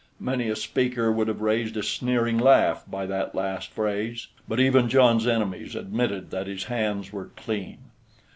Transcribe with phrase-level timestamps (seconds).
[0.19, 4.89] Many a speaker would have raised a sneering laugh by that last phrase, but even
[4.89, 7.77] John's enemies admitted that his hands were clean.